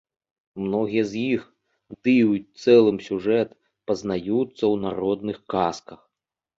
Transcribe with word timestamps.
Многія 0.61 1.03
з 1.11 1.21
іх, 1.33 1.41
ды 2.01 2.09
і 2.23 2.25
ў 2.31 2.43
цэлым 2.63 2.97
сюжэт, 3.11 3.49
пазнаюцца 3.87 4.59
ў 4.71 4.75
народных 4.91 5.37
казках. 5.57 5.99